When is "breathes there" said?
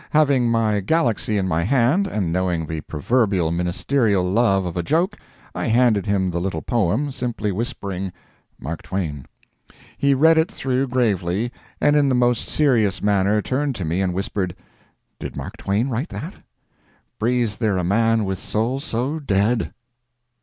17.19-17.77